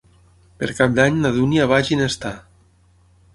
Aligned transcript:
Per 0.61 0.69
Cap 0.79 0.95
d'Any 0.99 1.19
na 1.25 1.31
Dúnia 1.35 1.67
va 1.73 1.79
a 1.83 1.87
Ginestar. 1.91 2.33